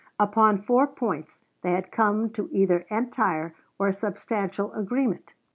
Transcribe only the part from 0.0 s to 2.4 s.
Upon four points they had come